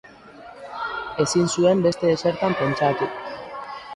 Ezin 1.25 1.51
zuen 1.57 1.85
beste 1.85 2.11
ezertan 2.15 2.57
pentsatu. 2.63 3.13